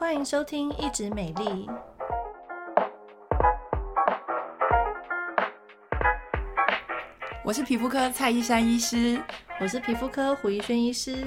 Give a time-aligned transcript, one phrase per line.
[0.00, 1.68] 欢迎收听一直美丽。
[7.44, 9.20] 我是皮肤科蔡依珊医师，
[9.60, 11.22] 我是皮肤科胡怡轩医师。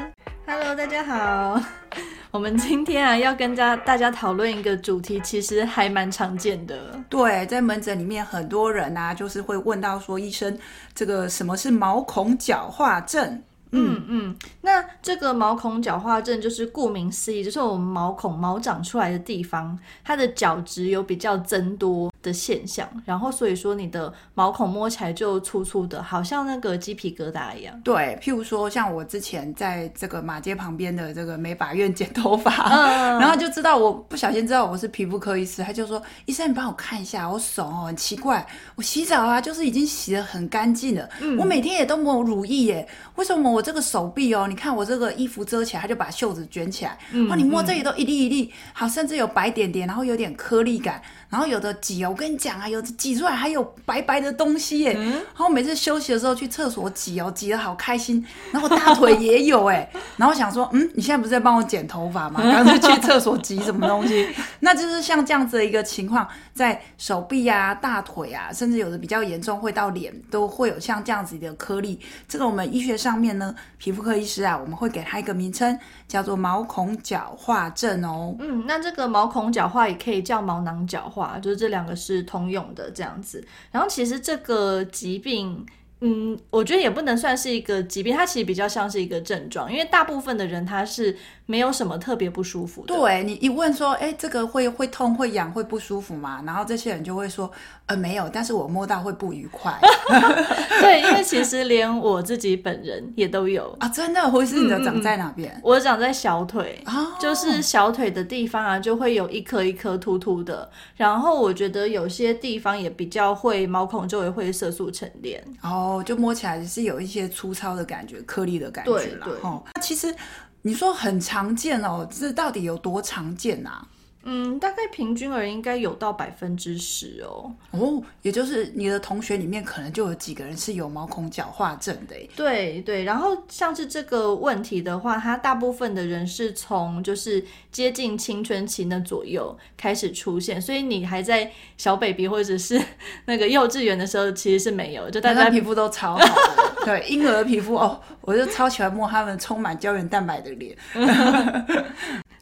[0.47, 1.61] Hello，大家好。
[2.31, 6.99] 我们今天啊要跟大大家讨论一个主题，其实还蛮常见的。
[7.07, 10.57] 对，在门诊里面，很多人啊就是会问到说，医生，
[10.95, 13.43] 这个什么是毛孔角化症？
[13.73, 27.79] 嗯嗯，那这个毛孔角化症就是顾名思义，就是我们毛孔毛长出来的地方，它的角质有比较增多的现象，然后所以说你的毛孔摸起来就粗粗的，好像那个鸡皮疙瘩一样。
[27.81, 46.97] 对，譬如说像我之前在这个马街旁边的这个美发院剪头发， 嗯、然后就知道我不小心知道我是皮肤科医师，他就说：“医生，你帮我看一下，我手哦很奇怪，我洗澡啊就是已经洗得很干净了，嗯、我每天也都没有乳液耶，为什么我？”这个手臂哦，你看我这个衣服遮起来，他就把袖子卷起来。
[47.11, 51.01] 嗯，哇，你摸这里都一粒一粒，好，甚至有白点点，然后有点颗粒感，
[51.33, 54.93] 然后有的挤哦，我跟你讲啊，有的挤出来还有白白的东西耶。
[54.95, 58.23] 嗯，然后每次休息的时候去厕所挤哦，挤得好开心。
[58.51, 62.39] 然后大腿也有哎， 然后想说，嗯，你现在不是在帮我剪头发吗？
[62.39, 64.29] 刚才去厕所挤什么东西？
[64.59, 71.99] 那就是像这样子的一个情况，在手臂啊、大腿啊，甚至有的比较严重会到脸，都会有像这样子的颗粒。
[72.27, 73.55] 这个我们医学上面呢。
[73.83, 78.33] 皮肤科医师啊，我们会给他一个名称，叫做毛孔角化症哦。
[78.39, 83.45] 嗯，那这个毛孔角化也可以叫毛囊角化，就是这两个是通用的这样子。
[83.71, 85.65] 然后其实这个疾病。
[86.05, 91.15] 嗯，我觉得也不能算是一个疾病，它其实比较像是一个症状，因为大部分的人他是
[91.45, 92.93] 没有什么特别不舒服的。
[92.93, 96.43] 对，你一问说，哎，这个会会痛、会痒、会不舒服吗？
[96.45, 97.49] 然后这些人就会说，
[97.85, 99.79] 呃，没有，但是我摸到会不愉快。
[100.81, 105.49] 对，因为其实连我自己本人也都有啊，真的，或是你的长在哪边？
[105.53, 110.69] 嗯嗯，我长在小腿，哦，就是小腿的地方啊，就会有一颗一颗突突的。
[110.97, 115.41] 然后我觉得有些地方也比较会毛孔周围会色素沉淀。
[115.61, 115.92] 哦。
[116.01, 119.27] 就摸起来是有一些粗糙的感觉，颗粒的感觉啦。
[119.41, 120.15] 哦，那其实
[120.61, 123.85] 你说很常见哦，这到底有多常见啊？
[124.23, 127.51] 嗯，大概平均而言应该有到百分之十哦。
[127.71, 132.15] 哦，也就是你的同学里面可能就有几个人是有毛孔角化症的。
[132.35, 142.81] 对对，然后像是这个问题的话，它大部分的人是从就是接近青春期那左右开始出现，所以你还在小 baby 或者是
[143.25, 146.85] 那个幼稚园的时候其实是没有，就大家皮肤都超好的。
[146.85, 150.77] 对，婴儿皮肤哦，我就超喜欢摸他们充满胶原蛋白的脸。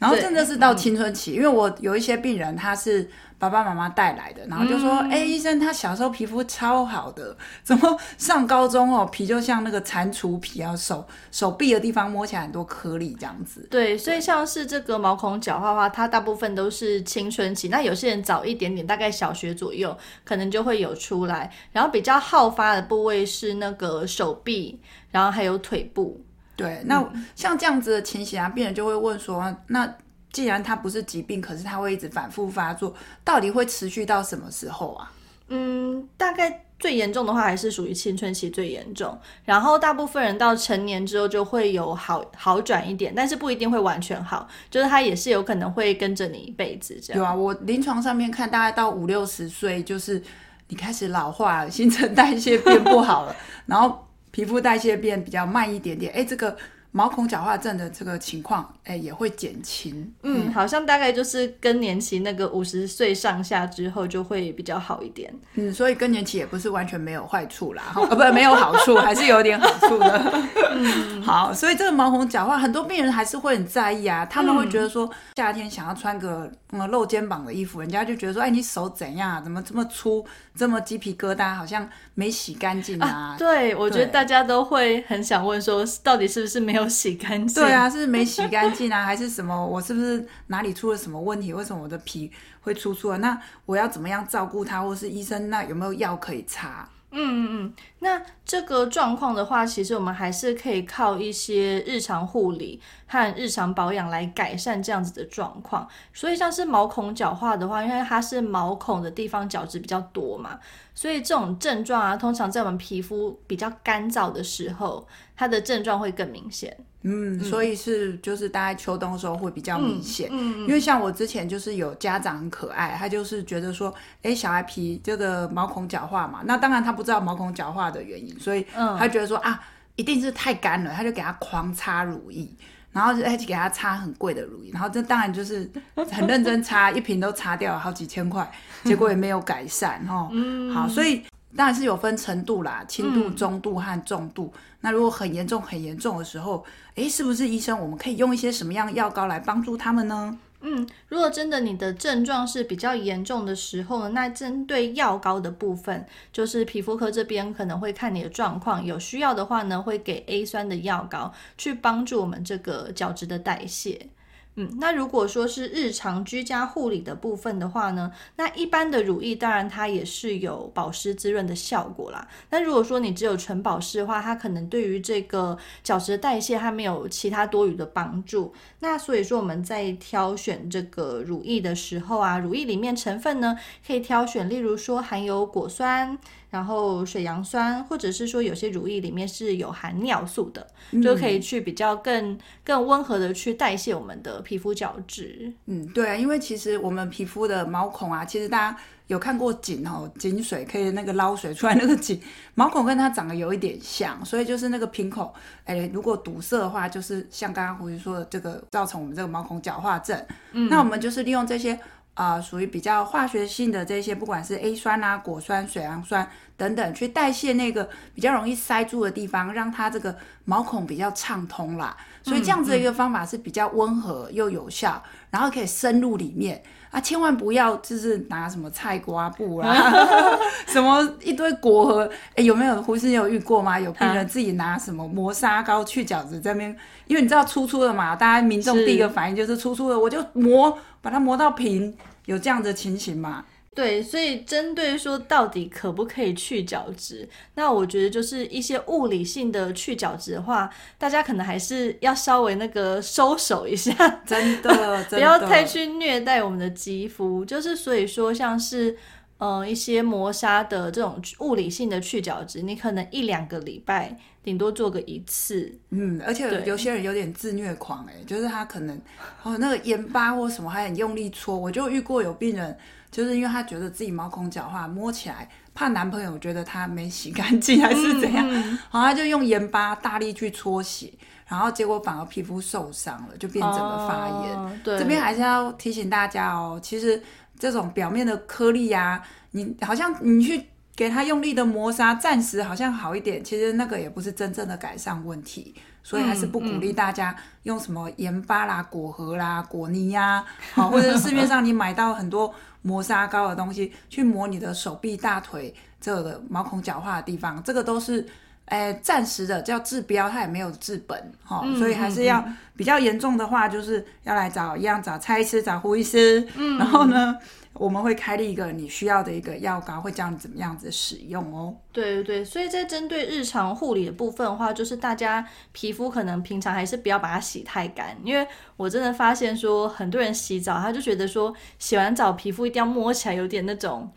[0.02, 3.08] 然后真的是到青春期，因为我有一些病人，他是
[3.38, 21.48] 爸爸妈妈带来的，然后就说：“哎、嗯，医生，他小时候皮肤超好的，怎么上高中哦，皮就像那个蟾蜍皮啊，手手臂的地方摸起来很多颗粒这样子。”对，所以像是这个毛孔角化的话，它大部分都是青春期，那有些人早一点点，大概小学左右，可能就会有出来。
[21.70, 24.80] 然后比较好发的部位是那个手臂，
[25.12, 26.24] 然后还有腿部。
[26.54, 27.02] 对，那
[27.34, 29.92] 像这样子的情形啊，病人就会问说：那
[30.30, 35.12] 既然它不是疾病，可是它会一直反复发作，到底会持续到什么时候啊？
[35.48, 47.22] 嗯，大概最严重的话还是属于青春期最严重，然后大部分人到成年之后就会有好好转一点，但是不一定会完全好，就是它也是有可能会跟着你一辈子这样。
[47.22, 50.22] 有啊，我临床上面看，大概到五六十岁，就是
[50.68, 53.36] 你开始老化了，新陈代谢变不好了，
[53.66, 54.06] 然后。
[54.32, 56.56] 皮肤代谢变比较慢一点点，哎，这个
[56.90, 60.12] 毛孔角化症的这个情况，哎，也会减轻。
[60.22, 65.32] 嗯，好像大概就是更年期那个五十岁上下之后就会比较好一点。
[65.54, 70.32] 嗯，所以更年期也不是完全没有坏处啦，哦，不，没有好处， 还是有点好处的。
[70.74, 79.42] 嗯， 好，所以这个毛孔角化，很多病人还是会很在意啊，他们会觉得说，夏天想要穿个嗯露肩膀的衣服，人家就觉得说，哎，你手怎样？
[79.42, 80.24] 怎么这么粗？
[80.54, 83.36] 这么鸡皮疙瘩，好像没洗干净啊，啊！
[83.38, 87.62] 对，我觉得大家都会很想问说，到底是不是没有洗干净？
[87.62, 89.66] 对啊，是没洗干净啊， 还是什么？
[89.66, 91.52] 我是不是哪里出了什么问题？
[91.52, 93.18] 为什么我的皮会粗粗的？
[93.18, 94.82] 那我要怎么样照顾它？
[94.82, 96.88] 或是医生那有没有药可以擦？
[97.14, 98.22] 嗯嗯嗯，那
[98.52, 105.88] 这个状况的话，其实我们还是可以靠一些日常护理和日常保养来改善这样子的状况。
[106.12, 110.60] 所以像是毛孔角化的话，因为它是毛孔的地方角质比较多嘛，
[110.94, 116.76] 所以这种症状啊，通常在我们皮肤比较干燥的时候，它的症状会更明显。
[117.04, 128.66] 嗯，所以是就是大概秋冬的时候会比较明显，嗯，因为像我之前就是有家长很可爱，他就是觉得说，哎，小孩皮这个毛孔角化嘛，那当然他不知道毛孔角化的原因，所以
[128.98, 129.58] 他觉得说啊，
[129.96, 132.48] 一定是太干了，他就给他狂擦乳液。
[132.94, 135.66] 然后就哎给他擦很贵的乳液，然后这当然就是
[136.12, 138.46] 很认真擦，一瓶都擦掉了好几千块，
[138.84, 140.28] 结果也没有改善哈。
[140.30, 141.22] 嗯，好，所以
[141.56, 144.52] 当然是有分程度啦，轻度、中度和重度。
[144.54, 146.62] 嗯、那如果很严重、很严重的时候，
[146.94, 150.38] 哎，是不是医生我们可以用一些什么样的药膏来帮助他们呢？
[150.64, 164.08] 嗯，如果真的你的症状是比较严重的时候呢，那针对药膏的部分，就是皮肤科这边可能会看你的状况，有需要的话呢，会给 A 酸的药膏去帮助我们这个角质的代谢。
[164.56, 172.28] 嗯，那如果说是日常居家护理的部分的话呢，那一般的乳液当然它也是有保湿滋润的效果啦。
[172.50, 178.52] 那如果说你只有纯保湿的话，它可能对于这个角质的代谢它没有其他多余的帮助。
[178.80, 186.18] 那所以说我们在挑选这个乳液的时候啊，乳液里面成分呢，可以挑选，例如说含有果酸。
[186.52, 195.50] 然后水杨酸，或者是说有些乳液里面是有含尿素的，嗯、就可以去比较更更温和的去代谢我们的皮肤角质。
[195.64, 202.20] 嗯，对啊，因为其实我们皮肤的毛孔啊，其实大家有看过井哦，井水可以那个捞水出来那个井，
[202.54, 205.32] 毛孔跟它长得有一点像，所以就是那个瓶口，
[205.64, 210.22] 哎，如果堵塞的话，就是像刚刚胡师说的这个造成我们这个毛孔角化症。
[210.52, 211.80] 嗯，那我们就是利用这些。
[212.14, 220.14] 啊、呃，属于比较化学性的这些，不管是 A 酸啊、果酸、水杨酸等等，去代谢那个比较容易塞住的地方，让它这个
[220.44, 221.96] 毛孔比较畅通啦。
[222.22, 229.90] 所以这样子的一个方法是比较温和又有效，嗯嗯、然后可以深入里面啊，千万不要就是拿什么菜瓜布啦，
[230.68, 233.80] 什么一堆果核，哎，有没有胡师有遇过吗？
[233.80, 236.70] 有病人自己拿什么磨砂膏去角质这边，
[237.08, 240.78] 因为你知道粗粗的嘛，大家民众第一个反应就是粗粗的，我就磨。
[241.02, 241.94] 把它磨到平，
[242.24, 243.44] 有这样的情形吗？
[243.74, 253.92] 对，所以针对说到底可不可以去角质，那我觉得就是一些物理性的去角质的话，大家可能还是要稍微那个收手一下，
[254.24, 257.44] 真的， 真的不要太去虐待我们的肌肤。
[257.44, 258.96] 就是所以说，像是。
[259.44, 265.80] 嗯，一些磨砂的这种物理性的去角质，你可能一两个礼拜顶多做个一次。
[265.90, 268.96] 嗯，而且有些人有点自虐狂，哎，就是他可能
[269.42, 271.56] 哦那个盐巴或什么还很用力搓。
[271.56, 272.78] 我就遇过有病人，
[273.10, 281.18] 就是因为他觉得自己毛孔角化，摸起来怕男朋友觉得他没洗干净还是怎样，然后他就用盐巴大力去搓洗，
[281.48, 284.56] 然后结果反而皮肤受伤了，就变整个发炎。
[284.56, 287.20] 哦，对，这边还是要提醒大家哦，其实。
[287.62, 290.60] 这种表面的颗粒呀，你好像你去
[290.96, 297.32] 给它用力的磨砂，暂时好像好一点，其实那个也不是真正的改善问题，所以还是不鼓励大家
[297.62, 300.44] 用什么盐巴啦、果核啦、果泥呀，
[300.74, 308.26] 好，或者市面上你买到很多磨砂膏的东西去磨你的手臂、大腿这个毛孔角化的地方，这个都是。
[308.72, 312.42] 哎，暂时的叫治标，它也没有治本，哈、哦，嗯、所以还是要
[312.74, 317.36] 比较严重的话，就是要来找一样找蔡医师，找胡医师，嗯，然后呢，
[317.74, 321.76] 我们会开立一个你需要的一个药膏，会教你怎么样子使用哦。
[321.92, 334.10] 对对对，所以在针对日常护理的部分的话，就是大家皮肤可能平常还是不要把它洗太干，因为我真的发现说，很多人洗澡，他就觉得说洗完澡皮肤一定要摸起来有点那种。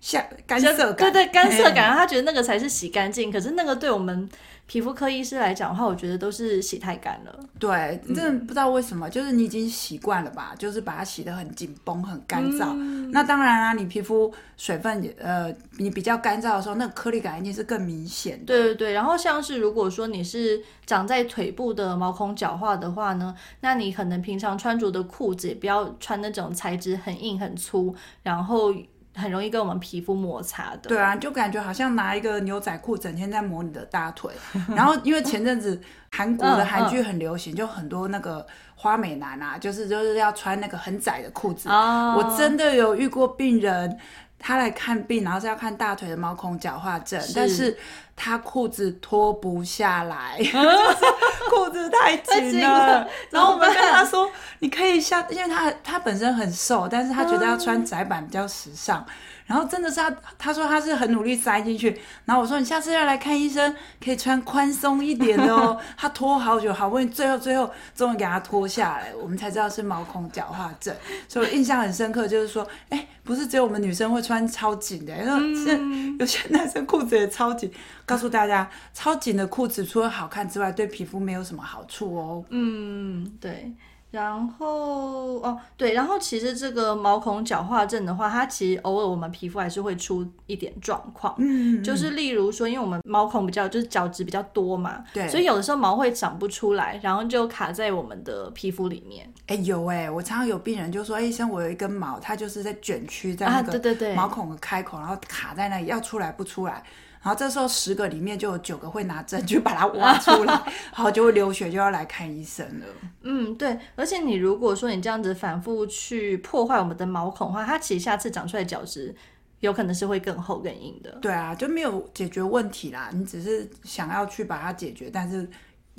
[0.00, 3.32] 像干涩感，对对，干涩感，他觉得那个才是洗干净。
[3.32, 4.28] 可是那个对我们
[4.66, 7.40] 皮肤科医师来讲的话，我觉得都是洗太干了。
[7.58, 12.68] 对，真的不知道为什么，就是你已经习惯了吧，就是把它洗得很紧绷、很干燥。
[12.74, 18.44] 嗯、那当然啦、啊，你皮肤水分也呃，你比较干燥的时候，那个颗粒感一定是更明显的。
[18.46, 28.72] 对对对，然后像是如果说你是长在腿部的毛孔角化的话呢，那你可能平常穿着的裤子也不要穿那种材质很硬很粗，然后。
[29.18, 30.88] 很容易跟我们皮肤摩擦的。
[30.88, 34.32] 对啊，就感觉好像拿一个牛仔裤整天在磨你的大腿。
[34.74, 35.78] 然后因为前阵子
[36.12, 38.46] 韩国的韩剧很流行，嗯嗯、就很多那个
[38.76, 41.68] 花美男啊，就是就是要穿那个很窄的裤子。
[41.68, 43.98] 哦、我真的有遇过病人，
[44.38, 47.76] 他来看病，然后是要看大腿的毛孔角化症，是但是
[48.16, 50.38] 他裤子脱不下来，
[51.50, 53.06] 裤子太紧了。
[53.30, 54.30] 然后我们跟他说，
[54.60, 59.04] 你可以下，因为他他本身很瘦，但是他觉得要穿窄版比较时尚。
[59.48, 61.98] 然后真的是他，他说他是很努力塞进去。
[62.26, 63.74] 然后我说，你下次要来看医生，
[64.04, 65.76] 可以穿宽松一点的哦。
[65.96, 70.94] 他拖好久，好不容易最后最后终于给他脱下来，我们才知道是毛孔角化症。
[71.26, 75.16] 所以我印象很深刻，就是说，哎，不是只有我们女生会穿超紧的，
[75.56, 77.72] 是有些男生裤子也超紧。
[78.04, 82.44] 告诉大家，超紧的裤子除了好看之外，对皮肤没有什么好处哦。
[82.50, 83.72] 嗯，对。
[84.10, 99.30] 然后哦，对，然后其实这个毛孔角化症的话，它其实偶尔我们皮肤还是会出一点状况，嗯，就是例如说，因为我们毛孔比较就是角质比较多嘛，对，所以有的时候毛会长不出来，然后就卡在我们的皮肤里面。
[99.46, 106.82] 哎，有哎，我常常有病人就说，哎，医生，我有一根毛，它就是在卷曲在那个毛孔的开口，啊、对对对，然后卡在那里，要出来不出来。
[107.22, 110.54] 然后这时候十个里面就有九个会拿针去 把它挖出来，
[110.94, 112.86] 然后就会流血，就要来看医生了。
[113.22, 113.78] 嗯，对。
[113.96, 119.14] 而且你如果说你这样子反复去破坏我们的毛孔的话，它其实下次长出来的角质
[119.60, 121.10] 有可能是会更厚更硬的。
[121.20, 123.10] 对啊，就没有解决问题啦。
[123.12, 125.48] 你只是想要去把它解决，但是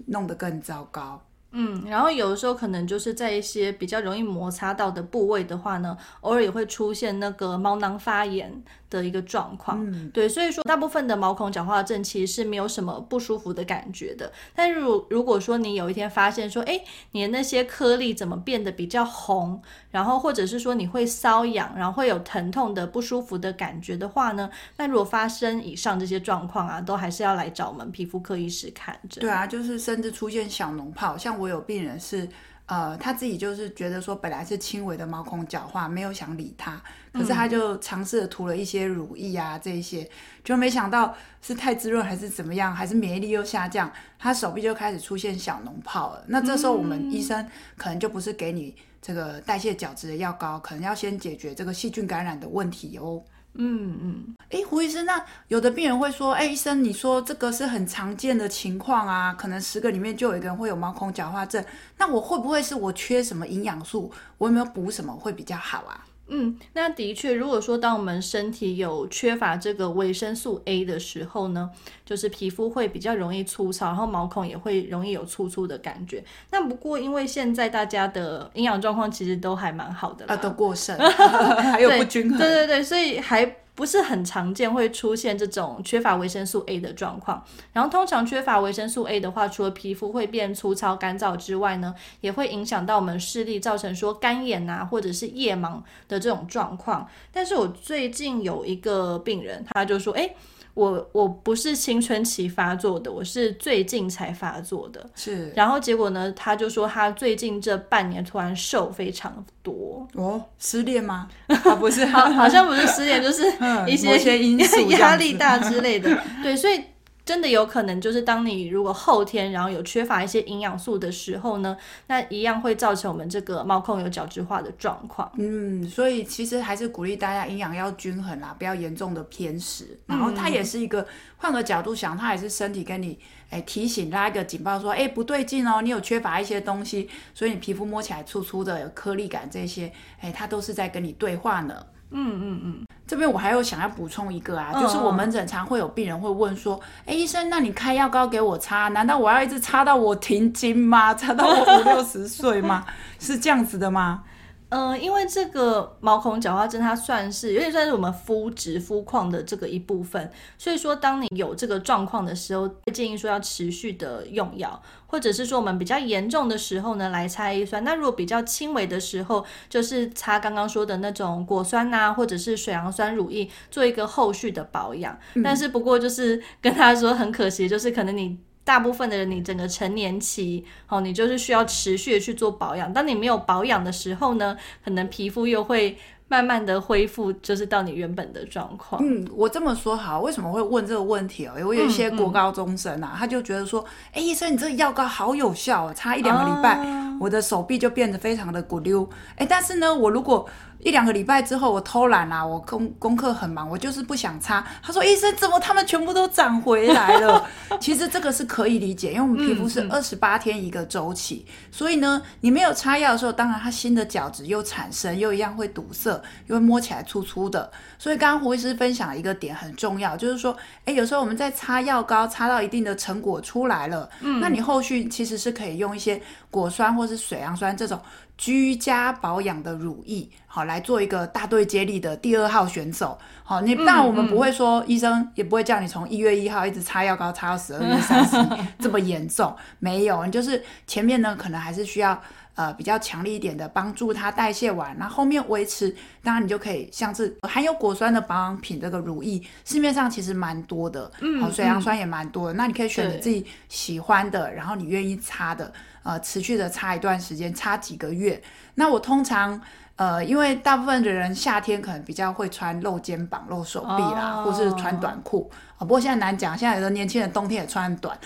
[0.08, 1.22] 弄得更糟糕。
[1.52, 9.84] 嗯，然后有的时候可能就是在一些比较容易摩擦到的部位的话呢，偶尔也会出现那个毛囊发炎的一个状况。
[9.89, 14.31] 嗯，对，所以说大部分的毛孔角化症其实是没有什么不舒服的感觉的。
[14.53, 16.79] 但如如果说你有一天发现说，哎，
[17.13, 29.22] 你的那些颗粒怎么变得比较红，然后或者是说你会瘙痒，然后会有疼痛的不舒服的感觉的话呢，那如果发生以上这些状况啊，都还是要来找我们皮肤科医师看诊。
[29.22, 31.39] 对啊，就是甚至出现小脓泡，像。
[31.39, 32.27] 我有病人是，
[32.70, 36.80] 呃，他自己就是觉得说，本来是轻微的毛孔角化，没有想理他，
[37.12, 40.08] 可是他就尝试涂了一些乳液啊，这一些，
[40.44, 46.24] 就没想到是太滋润还是怎么样，还是免疫力又下降，他手臂就开始出现小脓泡了。
[46.28, 47.44] 那这时候我们医生
[47.76, 53.24] 可能就不是给你这个代谢角质的药膏，可能要先解决这个细菌感染的问题哦。
[53.56, 61.63] 嗯嗯，哎，胡医生，那有的病人会说，哎，医生，你说这个是很常见的情况啊，可能十个里面就有一个人会有毛孔角化症，
[61.98, 64.12] 那我会不会是我缺什么营养素？
[64.38, 66.06] 我有没有补什么会比较好啊？
[66.29, 71.69] 嗯，那的确，如果说当我们身体有缺乏这个维生素 A 的时候呢，
[72.05, 76.24] 就是皮肤会比较容易粗糙，然后毛孔也会容易有粗粗的感觉。
[76.51, 80.98] 那不过因为现在大家的营养状况其实都还蛮好的，啊，都过剩，
[81.57, 83.55] 还有不均衡，对，对对对，所以还。
[83.79, 97.07] 不是很常见会出现这种缺乏维生素 A 的状况，然后通常缺乏维生素 A 的话，除了皮肤会变粗糙干燥之外呢，也会影响到我们视力，造成说干眼啊或者是夜盲的这种状况。
[97.31, 100.36] 但是我最近有一个病人，他就说，诶。
[100.79, 105.05] 我我不是青春期发作的，我是最近才发作的。
[105.13, 110.07] 是，然后结果呢，他就说他最近这半年突然瘦非常多。
[110.13, 111.27] 哦，失恋吗？
[111.48, 113.43] 啊，不是，好，好像不是失恋，就是
[113.86, 116.09] 一些、嗯、些因素，压力大之类的。
[116.41, 116.81] 对，所以。
[117.29, 125.31] 真的有可能，就是当你如果后天然后有缺乏一些营养素的时候呢，那一样会造成我们这个毛孔有角质化的状况。
[125.38, 129.95] 嗯，所以其实还是鼓励大家营养要均衡啦，不要严重的偏食。
[130.07, 131.05] 然后它也是一个
[131.38, 133.19] 换个角度想，它也是身体跟你
[133.51, 141.86] 诶提醒拉一个警报说，诶不对劲哦，你有缺乏一些东西，所以你皮肤摸起来粗粗的有颗粒感这些，诶它都是在跟你对话呢。
[142.12, 151.13] 嗯嗯嗯，这边我还有想要补充一个啊，就是我们诊常会有病人会问说，哎，医生，那你开药膏给我擦，难道我要一直擦到我停经吗？
[151.16, 152.86] 擦到我五六十岁吗？
[153.20, 154.24] 是这样子的吗？
[154.70, 167.84] 嗯、呃，因为这个毛孔角化症，它算是有点算是我们肤质肤况的这个一部分，所以说当你有这个状况的时候，建议说要持续的用药，或者是说我们比较严重的时候呢，来擦 A 酸。
[167.84, 175.18] 那如果比较轻微的时候，就是擦刚刚说的那种果酸呐，或者是水杨酸乳液，做一个后续的保养。
[175.34, 178.38] 嗯、但是不过就是跟他说很可惜，就是可能你。
[178.63, 182.94] 大部分的人，你整个成年期，哦，你就是需要持续的去做保养。
[182.94, 185.98] 当你没有保养的时候呢，可能皮肤又会
[186.28, 189.01] 慢慢的恢复，就是到你原本的状况。
[189.04, 191.54] 嗯，我这么说好，为什么会问这个问题哦？
[191.58, 199.08] 因为有一些国高中生啊，嗯嗯、他就觉得说，哎，医生，你这个药膏好有效，哦擦一两个礼拜，啊、我的手臂就变得非常的鼓溜。
[199.36, 200.48] 哎，但是呢，我如果
[200.80, 204.66] 一两个礼拜之后，我偷懒啦，我功功课很忙，我就是不想擦。
[204.82, 207.46] 他说：“医生，怎么他们全部都长回来了？”
[207.82, 216.12] 其实这个是可以理解，因为我们皮肤是二十八天一个周期，嗯嗯、所以呢，你没有擦药的时候，当然它新的角质又产生，又一样会堵塞，
[216.48, 217.70] 因为摸起来粗粗的。
[217.98, 228.00] 所以刚刚胡医师分享一个点很重要，就是说，哎，有时候我们在擦药膏，擦到一定的成果出来了，嗯，那你后续其实是可以用一些果酸或是水杨酸这种。
[228.39, 233.20] 居家保养的乳液，好来做一个大队接力的第二号选手。
[233.44, 238.38] 好，你当然我们不会说，医生也不会叫你从一月一号一直擦药膏擦到十二月三十
[238.79, 242.18] 这么严重，没有，你就是前面呢可能还是需要
[242.60, 255.72] 呃比较强力一点的，帮助它代谢完，那后，后面维持，当然你就可以像是含有果酸的保养品，这个乳液市面上其实蛮多的，嗯，好，水杨酸也蛮多的，嗯，那你可以选你自己喜欢的，然后你愿意擦的，
[256.04, 258.44] 呃，持续的擦一段时间，擦几个月。
[258.75, 259.62] 那我通常。
[260.00, 264.46] 呃，因为大部分的人夏天可能比较会穿露肩膀、露手臂啦，oh.
[264.46, 265.80] 或是穿短裤啊。
[265.80, 268.18] 不过现在难讲，现在有的年轻人冬天也穿短。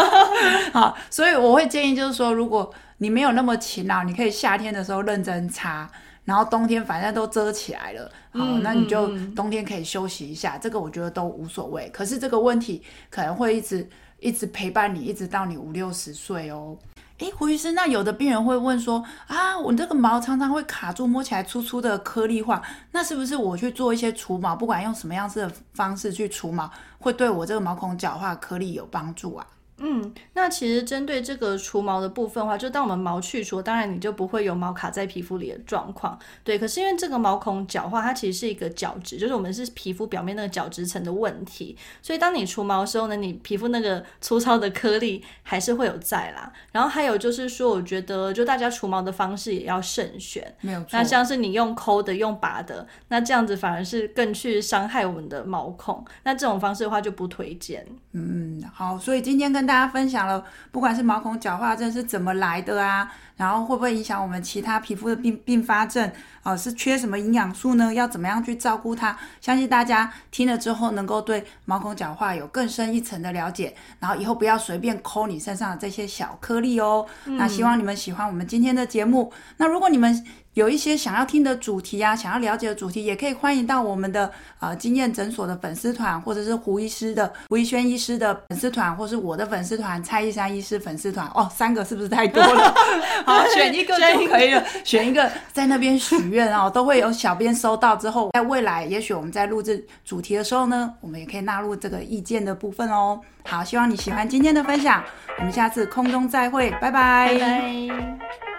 [0.72, 5.90] 好，所以我会建议就是说，如果你没有那么勤劳，你可以夏天的时候认真擦，
[6.24, 11.90] 然后冬天反正都遮起来了，好，嗯、那你就冬天可以休息一下，嗯、这个我觉得都无所谓。
[11.92, 12.80] 可是这个问题
[13.10, 13.90] 可能会一直
[14.20, 16.78] 一直陪伴你，一直到你五六十岁哦。
[17.18, 29.44] 诶，胡医师，那有的病人会问说啊，我这个毛常常会卡住，摸起来粗粗的颗粒化，那是不是我去做一些除毛，不管用什么样子的方式去除毛，会对我这个毛孔角化颗粒有帮助啊？
[29.78, 36.16] 嗯，那其实针对这个除毛的部分的话，就当我们毛去除，当然你就不会有毛卡在皮肤里的状况。
[36.44, 41.76] 对，可是因为这个毛孔角化，它其实是一个角质，就是我们是皮肤表面那个角质层的问题。
[42.00, 46.52] 所以当你除毛的时候呢，你皮肤那个粗糙的颗粒还是会有在啦。
[46.70, 50.90] 然后还有就是说，我觉得就大家除毛的方式也要慎选，没有错。
[50.92, 56.04] 那像是你用抠的、用拔的，那这样子反而是更去伤害我们的毛孔。
[56.22, 57.84] 那这种方式的话就不推荐。
[58.12, 66.06] 嗯，好，所以今天跟大家分享了，不管是毛孔角化症是怎么来的啊，然后会不会影响我们其他皮肤的并并发症
[66.42, 67.92] 啊、呃，是缺什么营养素呢？
[67.92, 69.16] 要怎么样去照顾它？
[69.40, 77.06] 相信大家听了之后，能够对毛孔角化有更深一层的了解，然后以后不要随便抠你身上的这些小颗粒哦。
[77.24, 79.32] 嗯、那希望你们喜欢我们今天的节目。
[79.56, 84.30] 那如果你们有一些想要听的主题啊，想要了解的主题，也可以欢迎到我们的
[84.60, 91.26] 呃经验诊所的粉丝团，或者是胡医师的胡一轩医师的粉丝团，或是我的粉丝团蔡逸珊医师粉丝团。
[91.34, 92.74] 哦，三个是不是太多了？
[93.24, 103.18] 好，选一个就可以了，选一个在那边许愿哦，都会有小编收到之后，在未来也许我们在录制主题的时候呢，我们也可以纳入这个意见的部分哦。
[103.44, 105.02] 好，希望你喜欢今天的分享，
[105.38, 107.32] 我们下次空中再会，拜拜。
[107.32, 108.51] 拜拜。